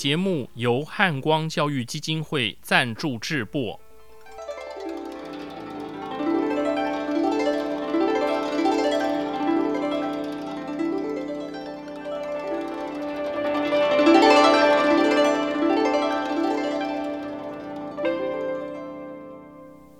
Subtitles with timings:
[0.00, 3.78] 节目由汉光教育基金会赞助制播。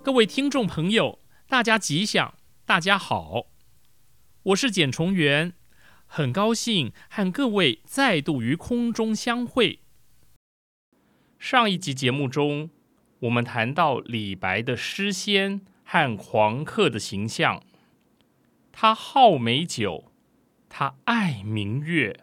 [0.01, 2.33] 各位听众朋友，大家吉祥，
[2.65, 3.45] 大家好，
[4.41, 5.53] 我是简崇元。
[6.07, 9.80] 很高兴和各位再度于空中相会。
[11.41, 12.69] 上一集节目中，
[13.21, 17.63] 我们谈到李白的诗仙和狂客的形象。
[18.71, 20.11] 他好美酒，
[20.69, 22.19] 他爱明月。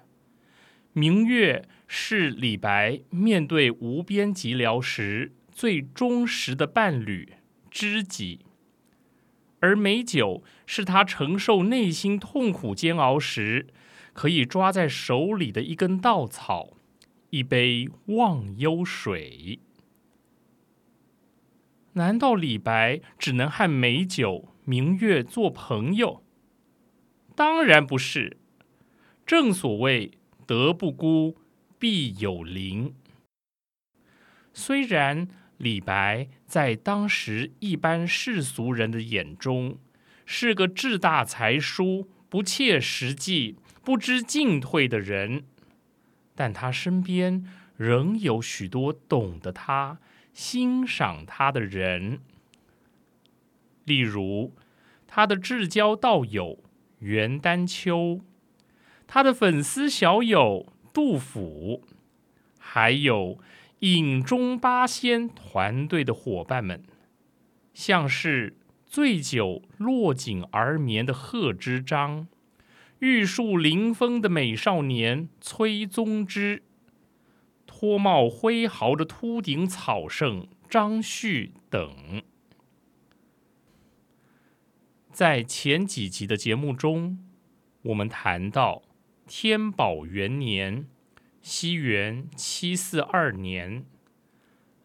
[0.93, 7.33] 明月是李白面对无边寂寥时最忠实的伴侣、
[7.69, 8.47] 知己。
[9.59, 13.67] 而美酒是他承受内心痛苦煎熬时，
[14.13, 16.75] 可以抓在手里的一根稻草，
[17.31, 19.61] 一杯忘忧水。
[21.93, 26.23] 难道李白只能和美酒、明月做朋友？
[27.35, 28.37] 当然不是。
[29.27, 30.13] 正所谓
[30.47, 31.37] “德不孤，
[31.79, 32.95] 必有邻”。
[34.55, 35.29] 虽然
[35.59, 39.79] 李白在当时一般世俗人的眼中
[40.25, 45.45] 是个志大才疏、不切实际、不知进退的人，
[46.39, 47.45] 但他身边
[47.77, 49.99] 仍有许多懂得他、
[50.33, 52.21] 欣赏他的人。
[53.83, 54.55] 例如，
[55.09, 56.61] 他的至交道友
[57.01, 58.21] 袁丹丘，
[59.09, 61.83] 他的粉丝小友杜甫，
[62.61, 63.41] 还有。
[63.81, 66.83] 影中八仙团队的伙伴们，
[67.73, 72.27] 像是醉酒落井而眠的贺知章，
[73.01, 76.63] 玉树临风的美少年崔宗之，
[77.67, 82.23] 脱帽挥毫的秃顶草圣张旭等。
[85.13, 87.25] 在前几集的节目中，
[87.83, 88.83] 我们谈到
[89.27, 90.87] 天宝元年。
[91.41, 93.87] 西元七四二年，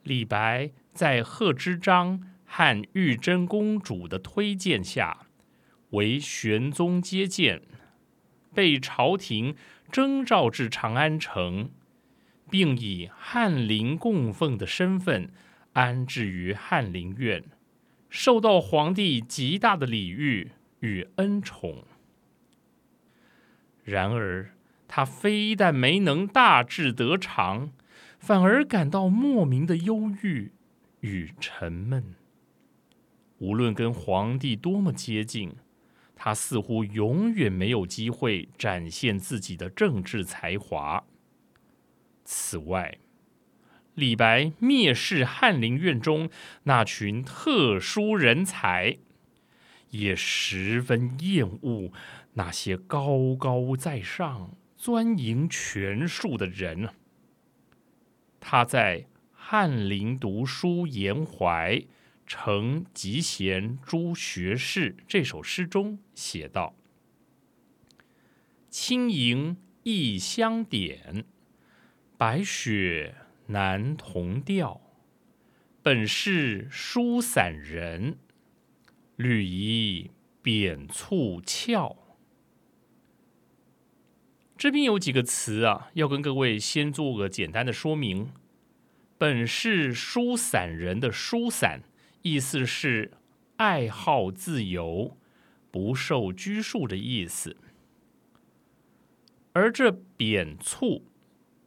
[0.04, 5.28] 李白在贺知章和玉真公主的推荐下，
[5.90, 7.64] 为玄宗接见，
[8.54, 9.56] 被朝廷
[9.92, 11.72] 征召至长安城，
[12.50, 15.32] 并以翰林供奉的身份
[15.74, 17.44] 安置于翰林院，
[18.10, 20.52] 受到皇帝极大的礼遇
[20.82, 21.84] 与恩宠。
[23.84, 24.52] 然而，
[24.88, 27.72] 他非但没能大志得偿，
[28.18, 30.52] 反而感到莫名的忧郁
[31.02, 32.16] 与沉闷。
[33.40, 35.56] 无论跟皇帝多么接近，
[36.26, 41.04] 他似乎永远没有机会展现自己的政治才华。
[42.24, 42.98] 此外，
[43.94, 46.30] 李白蔑视翰林院中
[46.64, 49.00] 那群特殊人才，
[49.90, 51.92] 也十分厌恶
[52.36, 54.56] 那些高高在上。
[54.78, 56.88] 钻营权术的人，
[58.40, 61.84] 他在翰林读书言怀，
[62.26, 66.76] 成吉贤诸学士这首诗中写道
[68.70, 71.26] ：“轻盈异香点，
[72.18, 73.16] 白雪
[73.48, 74.82] 难同调。
[75.82, 78.18] 本是书散人，
[79.18, 80.12] 绿衣
[80.42, 81.98] 扁促俏。”
[84.58, 88.32] 这边有几个词啊，要跟各位先做个简单的说明。
[89.18, 91.82] 本是书散人的书散，
[92.24, 93.12] 意思是
[93.58, 95.18] 爱好自由、
[95.70, 97.58] 不受拘束的意思。
[99.52, 101.06] 而这扁促，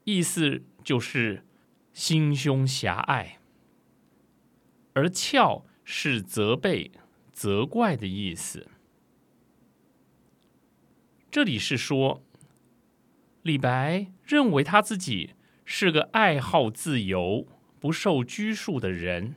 [0.05, 1.45] 意思就是
[1.93, 3.39] 心胸狭隘；
[4.95, 6.91] 而翘是责备、
[7.33, 8.67] 责怪的意思。
[11.31, 12.23] 这里是说，
[13.43, 15.35] 李白认为他自己
[15.67, 17.47] 是个爱好自由、
[17.79, 19.37] 不受拘束的人，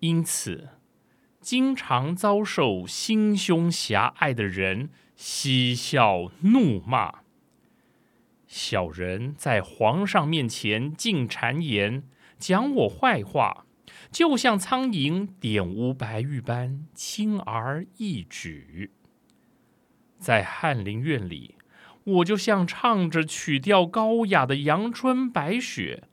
[0.00, 0.68] 因此
[1.40, 7.20] 经常遭受心胸狭隘的人嬉笑怒骂。
[8.46, 12.02] 小人在皇上面前进谗言，
[12.38, 13.64] 讲我坏话，
[14.10, 18.90] 就像苍蝇点污白玉般轻而易举。
[20.18, 21.54] 在翰林院里，
[22.04, 26.08] 我就像唱着曲调高雅的阳春白雪，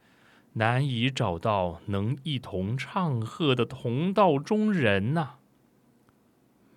[0.57, 5.35] 难以找到能一同唱和的同道中人呐。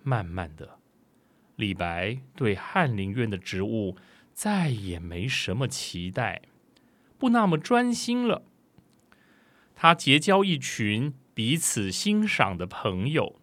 [0.03, 0.79] 慢慢的，
[1.55, 3.95] 李白对翰林院的职务。
[4.33, 6.41] 再也没什么期待，
[7.19, 8.43] 不那么专心了。
[9.75, 13.35] 他结交一群彼此欣赏的朋友，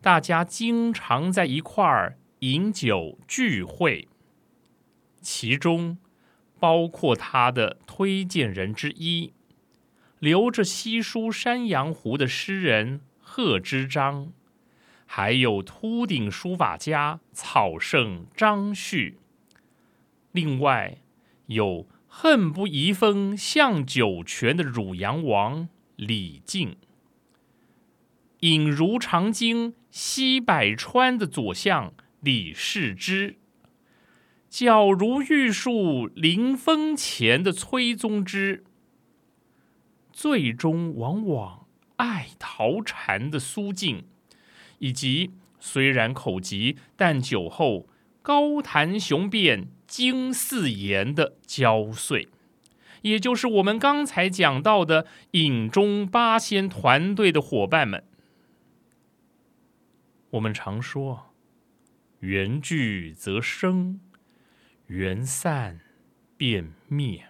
[0.00, 4.08] 大家经常在一块儿饮酒聚会。
[5.20, 5.98] 其中
[6.58, 9.34] 包括他的推荐人之一，
[10.24, 14.32] 留着稀疏山阳湖的诗人贺知章，
[15.04, 19.18] 还有秃顶书法家草圣张旭。
[20.32, 20.96] 另外，
[21.48, 26.74] 有恨不移风向九泉的汝阳王李靖，
[28.40, 33.36] 隐如长鲸吸百川的左相李世之，
[34.48, 38.64] 脚如玉树临风前的崔宗之，
[40.14, 41.66] 最终往往
[41.96, 44.04] 爱逃禅的苏静，
[44.78, 47.88] 以及虽然口疾但酒后
[48.22, 49.68] 高谈雄辩。
[49.86, 52.28] 经四言的焦碎，
[53.02, 58.02] 也就是我们刚才讲到的影中八仙团队的伙伴们。
[60.30, 61.32] 我们常说，
[62.20, 64.00] 缘聚则生，
[64.86, 65.78] 缘散
[66.36, 67.28] 便灭。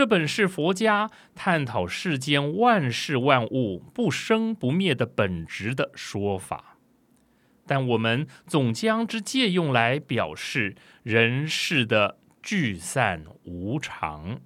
[0.00, 6.78] 这本是佛家探讨世间万事万物不生不灭的本质的说法。
[7.66, 14.40] 但我们总将之借用来表示人世的聚散无常，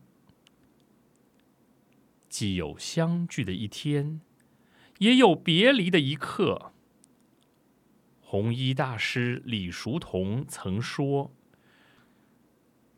[2.28, 4.20] 既有相聚的一天，
[4.98, 6.72] 也有别离的一刻。
[8.20, 11.32] 弘一大师李叔同曾说：“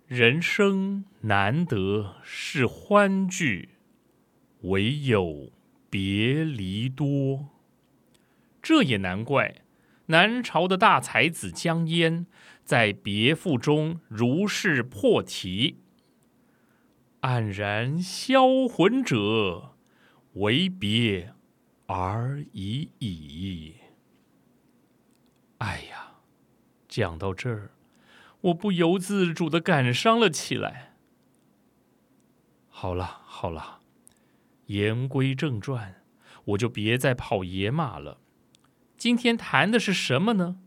[0.07, 3.71] 人生难得是欢聚，
[4.63, 5.51] 唯有
[5.91, 7.49] 别离多。”
[8.63, 9.63] 这也难怪。
[10.09, 12.27] 南朝的大才子江淹
[12.65, 15.79] 在别赋中如是破题
[17.23, 19.75] ：“黯然销魂者，
[20.35, 21.33] 唯别
[21.87, 23.75] 而已矣。”
[25.59, 26.19] 哎呀，
[26.87, 27.73] 讲到这儿，
[28.47, 30.95] 我不由自主的感伤了起来。
[32.69, 33.81] 好了好了，
[34.67, 36.03] 言归正传，
[36.45, 38.19] 我就别再跑野马了。
[38.97, 40.59] 今天谈的是什么呢？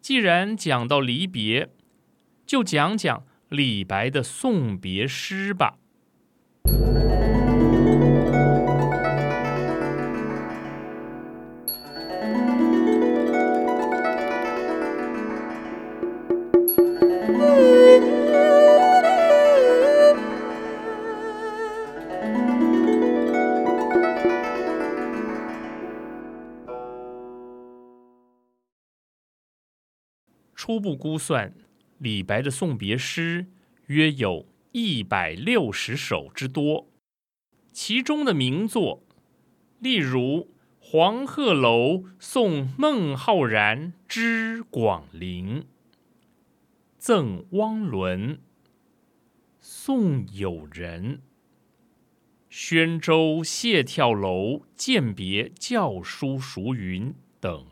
[0.00, 1.70] 既然讲到离别，
[2.46, 5.78] 就讲讲李白的送别诗吧。
[30.74, 31.54] 初步估算，
[31.98, 33.46] 李白的送别诗
[33.86, 36.88] 约有一百六十首之多，
[37.72, 39.04] 其中的名作，
[39.78, 40.18] 例如
[40.80, 45.60] 《黄鹤楼送孟浩然之广陵》，
[46.98, 48.30] 《赠汪伦》，
[49.60, 51.04] 《送友人》，
[52.48, 57.64] 《宣州谢眺楼饯别教书熟云》等。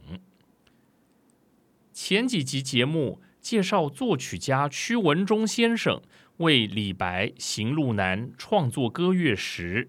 [2.04, 6.02] 前几集节目介绍作曲家屈文忠先生
[6.38, 9.88] 为李白《行路难》创作歌乐时，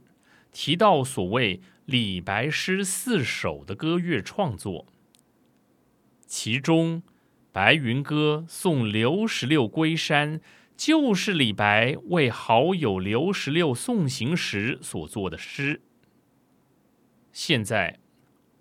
[0.52, 4.86] 提到所谓“李白诗四首”的歌乐创作，
[6.28, 7.02] 其中
[7.52, 10.40] 《白云歌送刘十六归山》
[10.78, 15.82] 就是李白为好友刘十六送行时所作的诗。
[17.32, 17.98] 现在，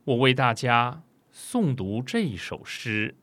[0.04, 3.16] 我为大家诵读这一首诗。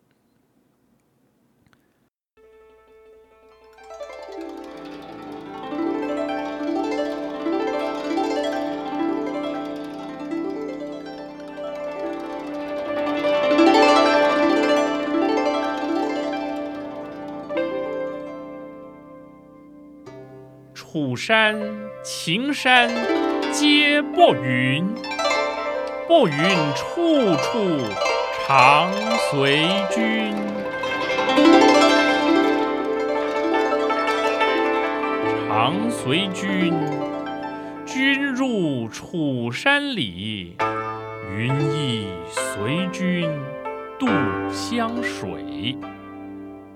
[20.91, 21.55] 楚山、
[22.03, 22.89] 秦山
[23.51, 24.83] 皆薄云，
[26.07, 26.33] 薄云
[26.73, 27.77] 处处
[28.47, 28.91] 常
[29.29, 30.33] 随君。
[35.47, 36.73] 常随君，
[37.85, 40.55] 君入楚山里，
[41.37, 43.29] 云亦随君
[43.99, 44.07] 渡
[44.51, 45.77] 湘水。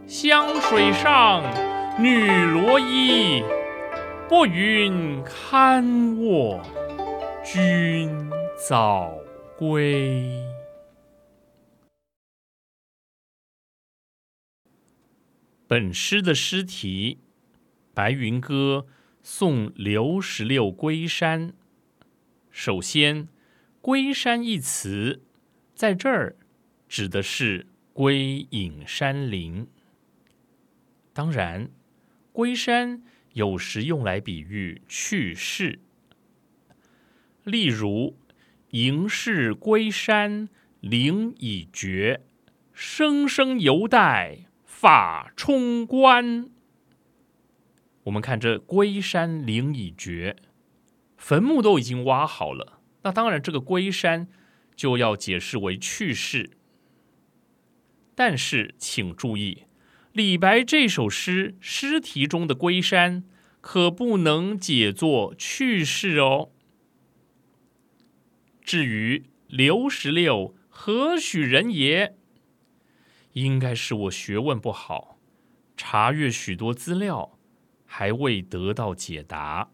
[0.06, 1.42] 湘水上
[1.98, 3.44] 女罗衣。
[4.36, 6.60] 薄云堪卧，
[7.46, 8.10] 君
[8.68, 9.16] 早
[9.56, 10.42] 归。
[15.68, 17.20] 本诗的诗题
[17.94, 18.88] 《白云歌
[19.22, 21.50] 送刘十六归山》。
[22.50, 23.28] 首先
[23.82, 25.22] ，“归山”一词
[25.76, 26.36] 在这儿
[26.90, 29.68] 指的是归隐山林。
[31.14, 31.70] 当然，
[32.32, 33.04] 归山。
[33.34, 35.80] 有时用来比喻去世，
[37.44, 38.16] 例如
[38.72, 40.50] “迎士归山，
[40.80, 42.22] 灵已绝，
[42.74, 46.50] 声声犹带法冲冠。”
[48.06, 50.36] 我们看这“归山灵已绝”，
[51.18, 54.28] 坟墓都已经挖好了，那当然这个“归山”
[54.76, 56.52] 就要解释为去世。
[58.14, 59.64] 但是请注意。
[60.14, 63.24] 李白这首诗诗题中的“归山”
[63.62, 66.52] 可不能解作去世哦。
[68.62, 72.16] 至于刘十六何许人也，
[73.32, 75.18] 应该是我学问不好，
[75.76, 77.40] 查阅许多资料，
[77.84, 79.72] 还未得到解答。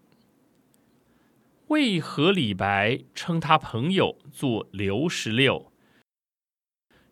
[1.67, 5.73] 为何李白称他朋友做刘十六？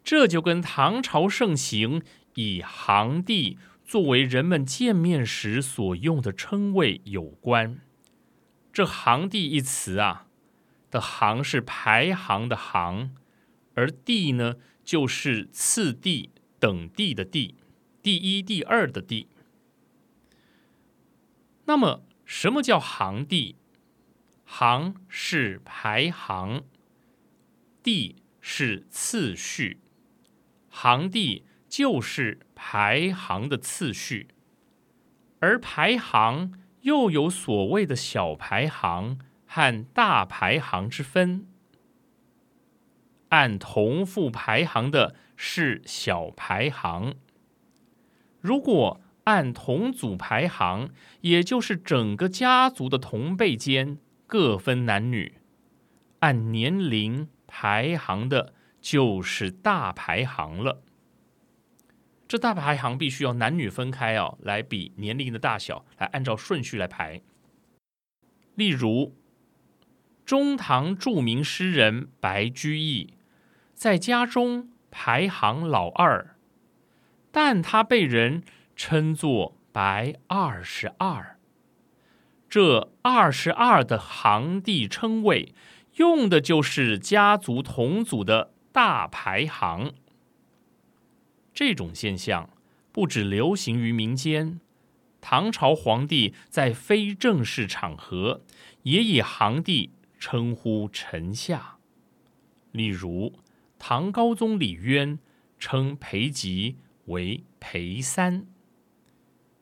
[0.01, 2.01] 这就跟唐朝盛行。
[2.37, 7.79] 以行第作为人们见面时所用的称谓有关。
[8.71, 10.27] 这行第一词啊，
[10.91, 13.09] 的行是排行的行，
[13.73, 16.29] 而第呢，就是次第、
[16.59, 17.55] 等第的第，
[18.03, 19.27] 第一、第二的第。
[21.65, 23.55] 那么，什么叫行第？
[24.45, 26.63] 行是排行，
[27.81, 29.79] 第是次序，
[30.69, 31.46] 行第。
[31.67, 34.29] 就是排行的次序，
[35.39, 41.45] 而排行又有所谓的小排行和大排行之分。
[43.29, 47.15] 按同父排行的是小排行，
[48.39, 55.33] 如果按同祖排行，也就是整个家族的同辈间各分男女，
[56.19, 60.81] 按年龄排行的就是大排行了。
[62.27, 67.21] 这大排行必须要男女分开哦，来比年龄的大小，来按照顺序来排。
[68.55, 69.15] 例如，
[70.25, 73.13] 中唐著名诗人白居易，
[73.73, 76.35] 在家中排行老二，
[77.31, 78.43] 但他被人
[78.75, 81.37] 称作白二十二。
[82.49, 85.53] 这二十二的行第称谓，
[85.95, 89.93] 用的就是家族同祖的大排行。
[91.57, 92.51] 这种现象
[92.91, 94.61] 不止流行于民间，
[95.19, 98.43] 唐朝皇帝在非正式场合
[98.83, 101.79] 也以行第称呼臣下。
[102.71, 103.33] 例如，
[103.79, 105.17] 唐高宗李渊
[105.57, 108.45] 称裴吉为裴三，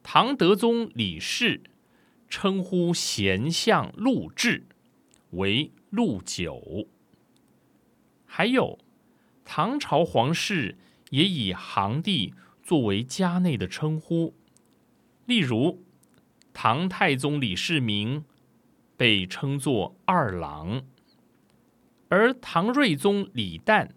[0.04, 1.62] 唐德宗李氏
[2.28, 4.64] 称呼贤相陆贽
[5.30, 6.90] 为陆九，
[8.26, 8.80] 还有
[9.46, 10.78] 唐朝皇室。
[11.16, 14.36] 也以行第作为家内的称呼，
[15.26, 15.82] 例如
[16.54, 18.26] 唐太宗李世民
[18.98, 20.84] 被称作二郎，
[22.10, 23.92] 而唐睿宗李旦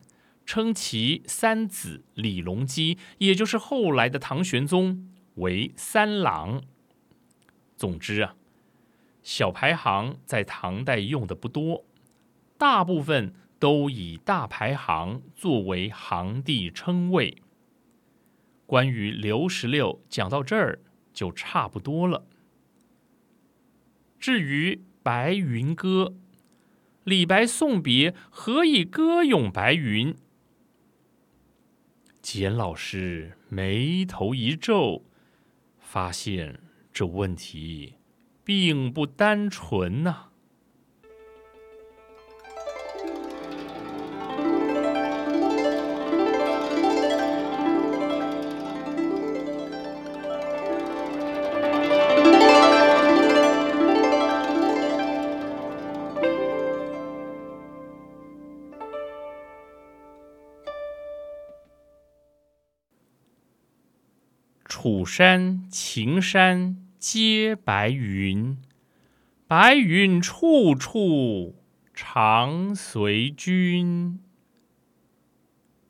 [0.46, 6.62] 称其三子李隆基，也就是后来的唐玄宗为三郎。
[7.76, 8.36] 总之啊，
[9.24, 11.84] 小排行在唐代用的不多，
[12.56, 13.34] 大部分。
[13.58, 17.42] 都以大排行作为行第称谓。
[18.66, 20.80] 关于刘十六讲到这儿
[21.12, 22.26] 就差不多了。
[24.20, 26.14] 至于《白云歌》，
[27.04, 30.14] 李白送别，何以歌咏白云？
[32.20, 35.04] 简老师眉头一皱，
[35.78, 36.60] 发现
[36.92, 37.94] 这问题
[38.44, 40.27] 并不单纯呐。
[64.88, 68.56] 楚山、秦山皆白云，
[69.46, 71.56] 白云处处
[71.92, 74.18] 常随君。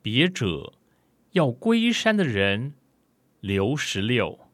[0.01, 0.73] 别者
[1.31, 2.73] 要归山的人
[3.39, 4.49] 刘十六，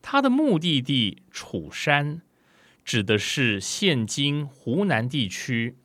[0.00, 2.22] 他的目的地楚山，
[2.86, 5.76] 指的是现今湖南地区，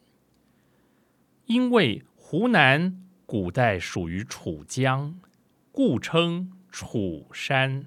[1.48, 5.20] 因为湖南古代属于楚江，
[5.74, 6.54] 故称。
[6.72, 7.86] 楚山，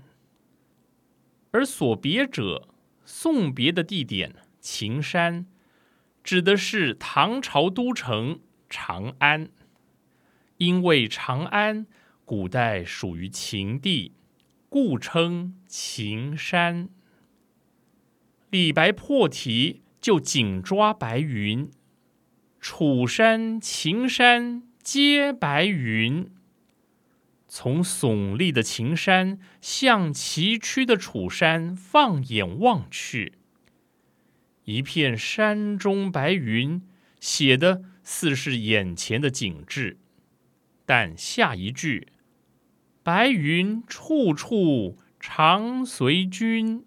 [1.50, 2.68] 而所别者
[3.04, 5.46] 送别的地点秦山，
[6.22, 9.50] 指的是唐朝都城长安。
[10.58, 11.86] 因为长安
[12.24, 14.12] 古代属于秦地，
[14.68, 16.88] 故称秦山。
[18.50, 21.68] 李白破题就紧抓白云，
[22.60, 26.30] 楚山、秦山皆白云。
[27.54, 33.34] 从耸立的秦山向崎岖的楚山放眼望去，
[34.64, 36.80] 一片山中白云，
[37.20, 39.98] 写的似是眼前的景致。
[40.86, 42.08] 但下一句
[43.04, 46.86] “白云处处常随君，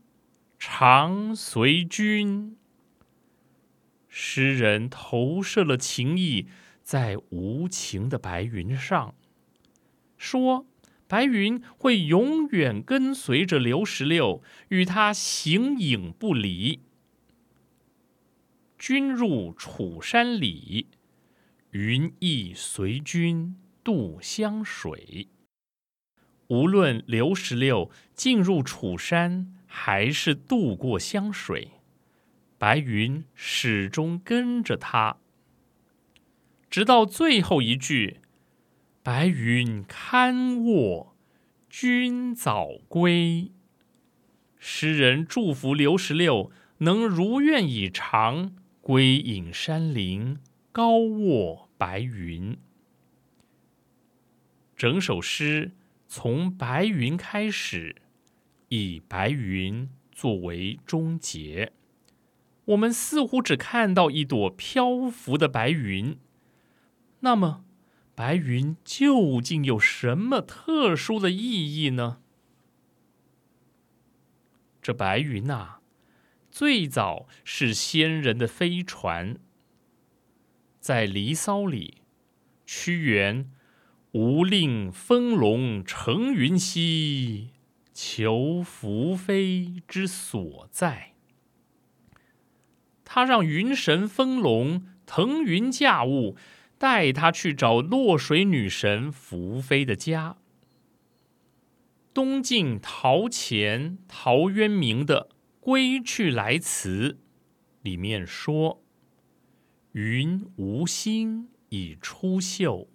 [0.57, 2.57] 常随君”，
[4.09, 6.47] 诗人投射了情意
[6.81, 9.13] 在无情的白云上。
[10.25, 10.65] 说
[11.07, 16.81] 白云会永远跟随着刘十六，与他形影不离。
[18.79, 20.87] 君入楚山里，
[21.71, 25.27] 云亦随君渡湘水。
[26.47, 31.73] 无论刘十六进入楚山，还是渡过湘水，
[32.57, 35.17] 白云始终跟着他，
[36.69, 38.21] 直到最后一句。
[39.05, 41.15] 白云堪卧，
[41.69, 43.51] 君早归。
[44.57, 50.39] 诗人祝福刘十六能如愿以偿，归隐山林，
[50.71, 52.57] 高卧白云。
[54.75, 55.73] 整首诗
[56.07, 57.97] 从白云开始，
[58.69, 61.73] 以白云作为终结。
[62.65, 66.17] 我们似乎只看到一朵漂浮的白云，
[67.19, 67.61] 那么。
[68.15, 72.21] 白云究竟有什么特殊的意义呢？
[74.81, 75.79] 这白云呐，
[76.49, 79.37] 最早是仙人的飞船。
[80.79, 82.03] 在《离骚》里，
[82.65, 83.51] 屈原
[84.13, 87.49] “吾令风龙乘云兮，
[87.93, 91.15] 求宓飞之所在”，
[93.03, 96.37] 他让云神风龙腾云驾雾。
[96.77, 100.37] 带他去找落水女神福妃的家。
[102.13, 107.09] 东晋陶潜陶渊明的《归去来辞》
[107.81, 108.81] 里面说
[109.91, 112.87] ：“云无心以出岫，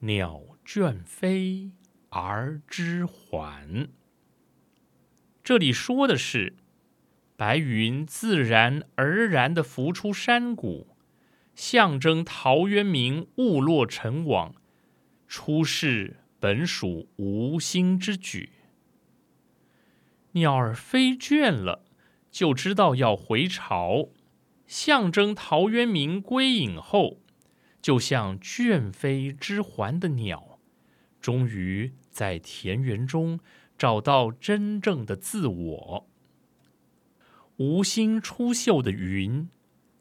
[0.00, 1.70] 鸟倦飞
[2.08, 3.88] 而知还。”
[5.44, 6.54] 这里说的是
[7.36, 10.91] 白云自然而然的浮出山谷。
[11.54, 14.54] 象征陶渊明误落尘网，
[15.28, 18.50] 出世本属无心之举。
[20.32, 21.84] 鸟儿飞倦了，
[22.30, 24.08] 就知道要回巢，
[24.66, 27.18] 象征陶渊明归隐后，
[27.82, 30.58] 就像倦飞知还的鸟，
[31.20, 33.40] 终于在田园中
[33.76, 36.08] 找到真正的自我。
[37.58, 39.48] 无心出岫的云。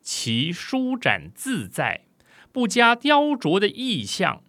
[0.02, 2.06] 其舒展自在、
[2.52, 4.44] 不加雕琢的意象，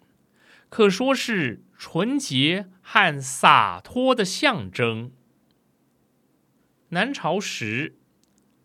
[0.68, 5.12] 可说是纯洁和洒脱的象征。
[6.88, 7.96] 南朝时，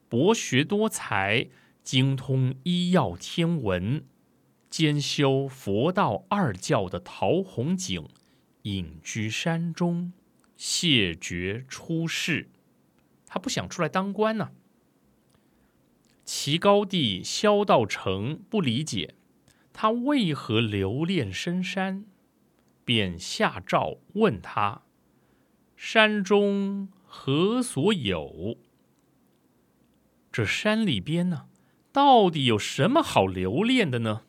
[0.09, 1.47] 博学多才、
[1.83, 4.05] 精通医药天文、
[4.69, 8.07] 兼修佛道二教的陶弘景，
[8.63, 10.11] 隐居山中，
[10.55, 12.49] 谢绝出仕。
[13.25, 14.51] 他不想出来当官呢。
[16.27, 19.15] 齐高帝萧道成不理解
[19.71, 22.05] 他为何留恋深山，
[22.83, 24.81] 便下诏问他
[25.77, 28.57] ：“山中何所有？
[30.29, 31.47] 这山里边呢，
[31.93, 34.23] 到底有什么好留恋的呢？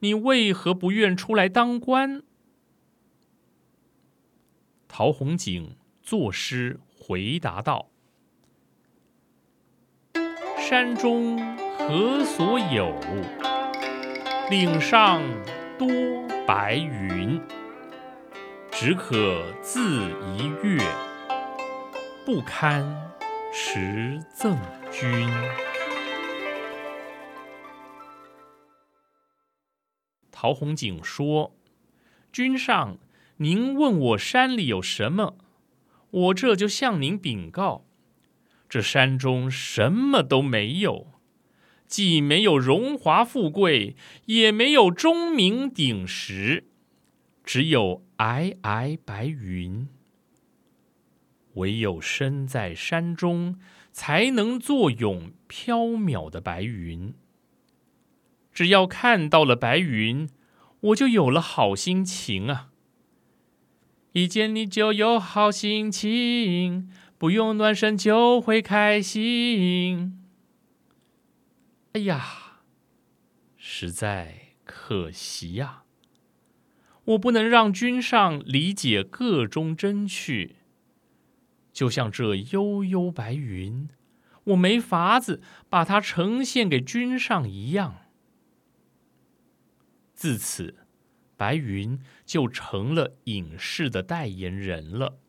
[0.00, 2.24] 你为何不愿出来当官？”
[4.88, 7.90] 陶弘景作诗回答道。
[10.70, 11.36] 山中
[11.76, 12.94] 何所有？
[14.50, 15.20] 岭上
[15.76, 15.88] 多
[16.46, 17.40] 白云。
[18.70, 19.80] 只可自
[20.22, 20.78] 一月，
[22.24, 22.86] 不堪
[23.52, 24.56] 持赠
[24.92, 25.28] 君。
[30.30, 31.56] 陶弘景说
[32.30, 32.96] ：“君上，
[33.38, 35.34] 您问我山里有什么，
[36.12, 37.86] 我这就向您禀告。”
[38.70, 41.08] 这山中什么都没有，
[41.88, 46.68] 既没有荣华富贵，也没有钟鸣鼎食，
[47.44, 49.88] 只有皑皑白云。
[51.54, 53.58] 唯有身在山中，
[53.90, 57.12] 才能坐拥缥缈的白云。
[58.52, 60.28] 只要看到了白云，
[60.80, 62.68] 我就有了好心情啊！
[64.12, 66.88] 一见你就有好心情。
[67.20, 70.24] 不用暖身就会开心。
[71.92, 72.62] 哎呀，
[73.58, 75.82] 实在可惜呀！
[77.04, 80.56] 我不能让君上理解个中真趣。
[81.74, 83.90] 就像这悠悠白云，
[84.44, 88.06] 我没法子把它呈现给君上一样。
[90.14, 90.86] 自此，
[91.36, 95.19] 白云就成了隐士的代言人了。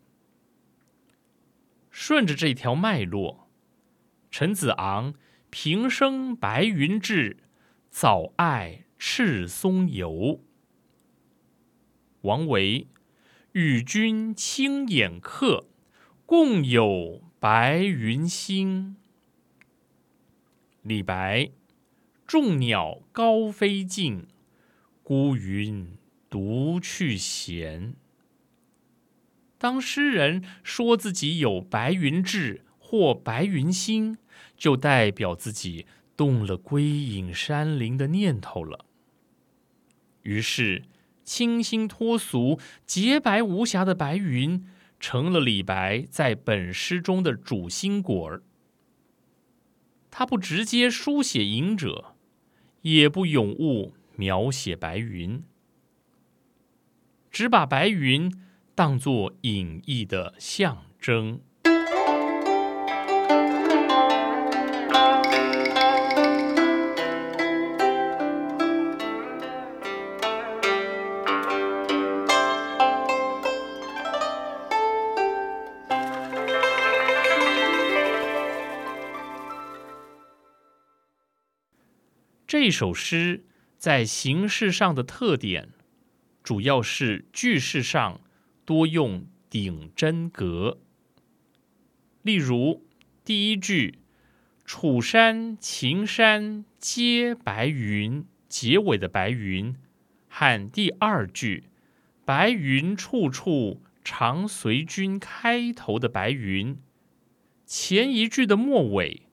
[1.92, 3.50] 顺着这条脉络，
[4.32, 5.14] 陈子昂
[5.50, 7.38] 平生白云志，
[7.90, 10.42] 早爱赤松游。
[12.22, 12.88] 王维
[13.52, 15.68] 与君亲眼客，
[16.26, 18.96] 共有白云星。
[20.84, 21.52] 李白
[22.26, 24.28] 众鸟高飞尽，
[25.04, 25.98] 孤云
[26.30, 27.96] 独去闲。
[29.62, 34.18] 当诗人说自己有白云志或白云心，
[34.58, 35.86] 就代表自己
[36.18, 38.88] 动了归隐山林的念头了。
[40.24, 40.82] 于是，
[41.24, 44.66] 清新脱俗、洁白无瑕的白云，
[45.00, 48.42] 成了李白在本诗中的主心骨儿。
[50.10, 52.16] 他不直接书写隐者，
[52.82, 55.44] 也不咏物描写白云，
[57.30, 58.42] 只把白云。
[58.74, 61.40] 当作隐逸的象征。
[82.48, 83.46] 这首诗
[83.78, 85.70] 在形式上的特点，
[86.44, 88.20] 主要是句式上。
[88.72, 90.80] 多用顶针格，
[92.22, 92.86] 例如
[93.26, 94.00] 第一句
[94.64, 99.76] “楚山、秦山皆白云”结尾的白云，
[100.30, 101.66] 和第二句
[102.24, 106.78] “白云处处常随君”开头的白云，
[107.66, 109.24] 前一句的末尾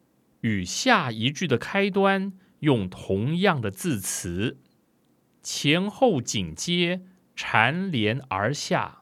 [0.40, 4.58] 与下一句的开端用同样的字词，
[5.44, 7.02] 前后紧接，
[7.36, 8.97] 缠连而下。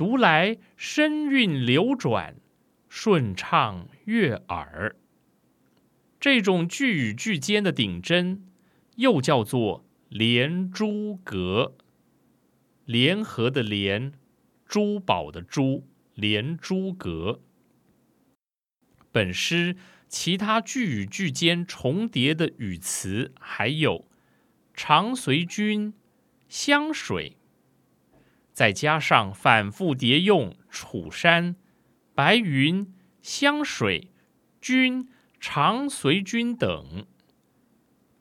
[0.00, 2.36] 读来声韵流转，
[2.88, 4.96] 顺畅悦耳。
[6.18, 8.46] 这种句与句间的顶针，
[8.96, 11.76] 又叫做连珠格。
[12.86, 14.14] 联合的联，
[14.64, 17.42] 珠宝的珠，连珠格。
[19.12, 19.76] 本诗
[20.08, 24.06] 其他句与句间重叠的语词还有
[24.72, 25.92] 常随君、
[26.48, 27.36] 香水。
[28.60, 31.56] 再加上反复叠用楚山、
[32.14, 32.92] 白云、
[33.22, 34.10] 香水、
[34.60, 35.08] 君、
[35.40, 37.06] 常随君等，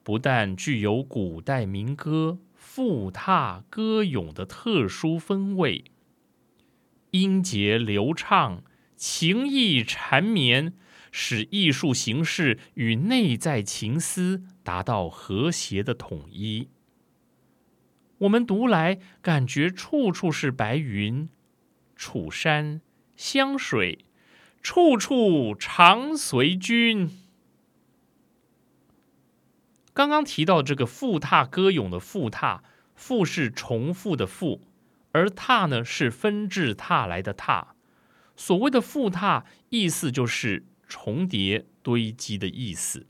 [0.01, 5.83] 不但具有古代民歌赋踏歌咏的特殊风味，
[7.11, 8.63] 音节流畅，
[8.95, 10.73] 情意缠绵，
[11.11, 16.69] 使艺术形式与内在情思达到和谐的统一。
[18.19, 21.29] 我们读来感觉处处是白云、
[21.95, 22.81] 楚山、
[23.15, 24.05] 湘水，
[24.61, 27.09] 处处常随君。
[29.93, 34.61] 刚刚提到这个复踏歌咏的复踏，复是重复的复，
[35.13, 37.75] 而踏呢是分至踏来的踏。
[38.35, 43.07] 所谓的复踏，意思就是重叠堆积的意思。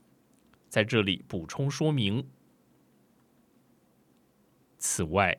[0.68, 2.28] 在这里补充说明。
[4.80, 5.38] 此外，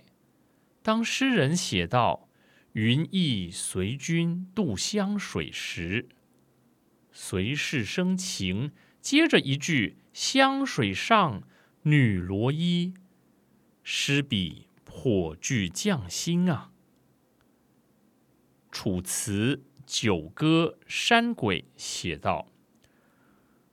[0.83, 2.29] 当诗人写到
[2.75, 6.09] “云意随君渡湘水”时，
[7.11, 11.43] 随事生情，接着一句“湘水上
[11.83, 12.93] 女罗衣”，
[13.83, 16.71] 诗笔颇具匠心啊。
[18.73, 22.47] 《楚辞·九歌·山鬼》写道：“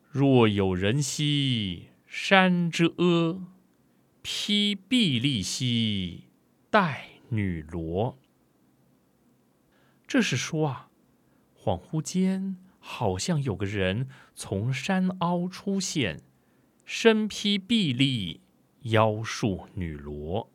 [0.10, 3.57] 若有人兮山之阿，
[4.30, 6.26] 披碧丽兮
[6.70, 8.18] 带女罗。”
[10.06, 10.90] 这是说啊，
[11.58, 12.58] 恍惚间。
[12.80, 16.24] 好像有个人从山凹出现，
[16.84, 18.42] 身披碧丽，
[18.82, 20.52] 腰束女罗。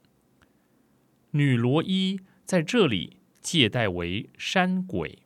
[1.30, 5.20] 女罗衣在这里借代为山鬼。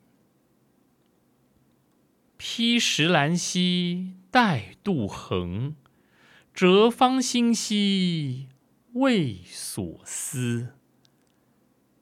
[2.37, 5.75] 披石兰兮带杜衡，
[6.57, 8.47] 折芳心兮
[8.93, 10.73] 为所思。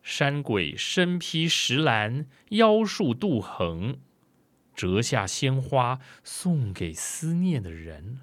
[0.01, 3.99] 山鬼身披石兰，腰束杜衡。
[4.73, 8.21] 折下鲜花送给思念的人，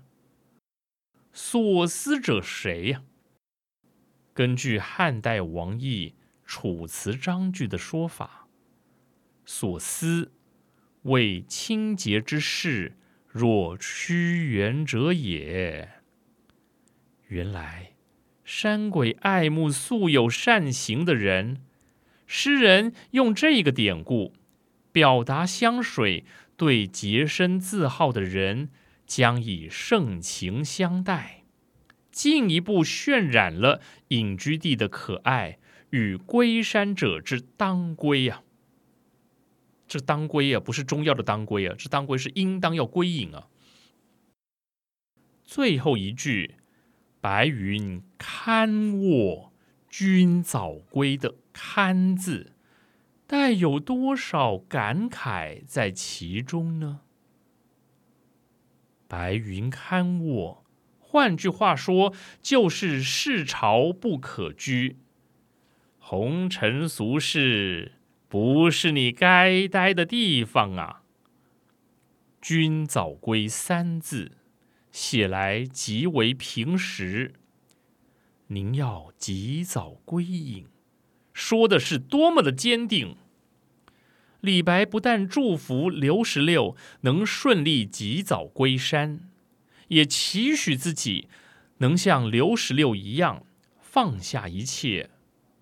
[1.35, 3.03] 所思者谁呀？
[4.33, 6.09] 根据汉代王逸
[6.47, 8.49] 《楚辞章句》的说法，
[9.45, 10.33] 所思
[11.03, 12.97] 为清洁之事，
[13.29, 16.02] 若屈原者也。
[17.33, 17.93] 原来
[18.45, 21.63] 山鬼爱慕素有善行的人，
[22.27, 24.35] 诗人用这个典故
[24.93, 26.25] 表达湘水。
[26.55, 28.69] 对洁身自好的人，
[29.05, 31.43] 将以盛情相待，
[32.13, 35.59] 进一步渲染了隐居地的可爱
[35.91, 38.43] 与归山者之当归呀。
[39.89, 43.49] 这当归啊，不是中药的当归啊，这当归是应当要归隐啊。
[45.43, 46.55] 最后一句
[47.23, 49.53] “白云堪卧
[49.89, 52.53] 君早归”的“堪”字。
[53.29, 57.01] 带有多少感慨在其中呢？
[59.07, 60.65] 白云堪卧，
[60.99, 64.99] 换句话说，就是世朝不可居，
[65.99, 67.93] 红尘俗世
[68.29, 71.03] 不是你该待的地方啊。
[72.41, 74.33] 君早归三字
[74.93, 77.33] 写来极为平实，
[78.49, 80.67] 您要及早归隐，
[81.33, 83.17] 说的是多么的坚定。
[84.41, 89.31] 李白不但祝福刘十六能顺利及早归山，
[89.89, 91.29] 也期许自己
[91.79, 93.47] 能像刘十六一样
[93.81, 95.11] 放下一切，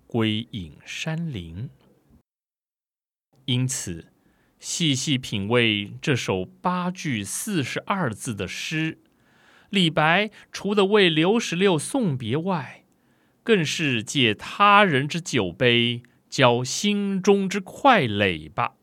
[0.07, 1.71] 归隐山林。
[3.45, 4.07] 因此，
[4.59, 8.99] 细细品味这首八句四十二字的诗，
[9.70, 12.85] 李白除了为刘十六送别外，
[13.42, 16.02] 更是借他人之酒杯。
[16.30, 18.74] 浇心中之快垒吧。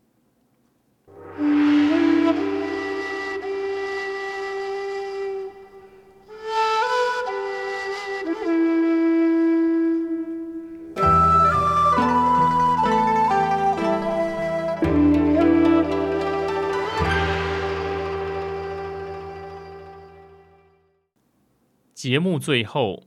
[22.07, 23.03] 节目最后。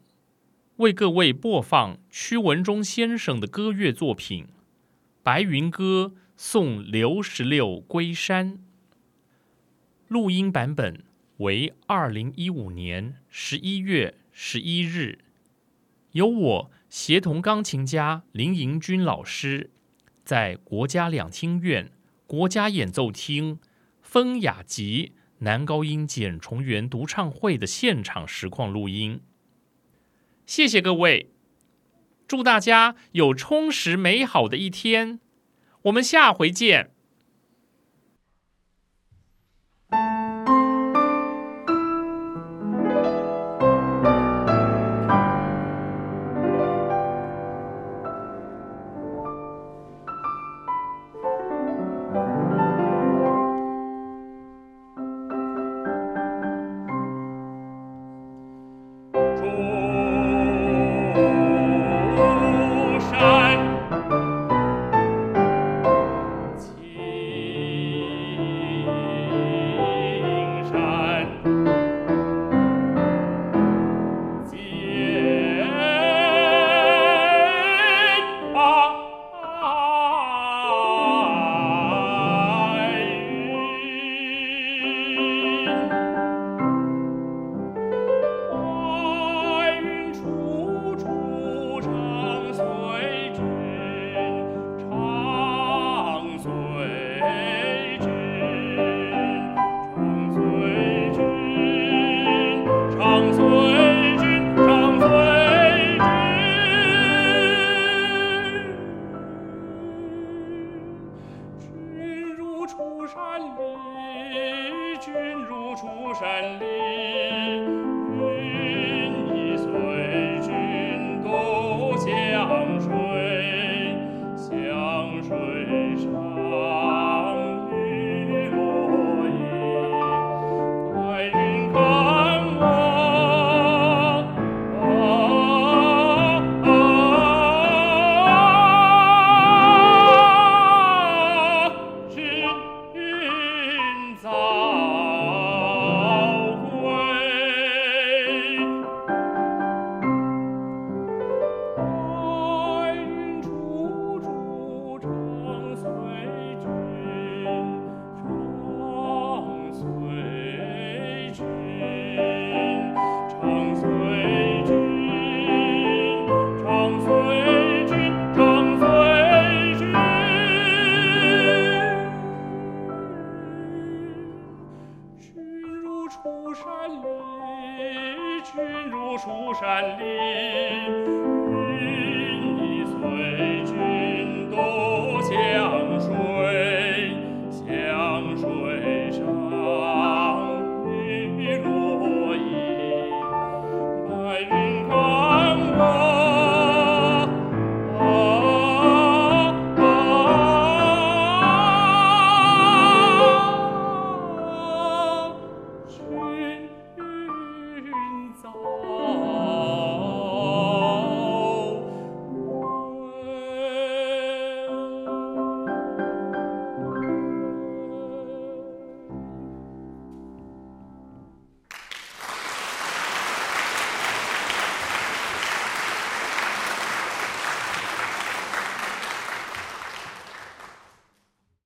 [0.77, 4.45] 为各位播放屈文忠先生的歌乐作品
[5.23, 8.59] 《白云歌送刘十六归山》。
[10.07, 11.03] 录音版本
[11.39, 15.21] 为二零一五年十一月十一日，
[16.13, 19.71] 由我协同钢琴家林盈君老师，
[20.27, 21.91] 在国家两厅院
[22.27, 23.59] 国家演奏厅
[24.03, 29.23] 风雅集男高音简重元独唱会的现场实况录音。
[30.45, 31.31] 谢谢各位，
[32.29, 35.21] 祝大家有充实美好的一天，
[35.83, 36.91] 我们下回见。